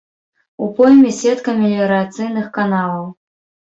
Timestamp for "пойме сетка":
0.79-1.55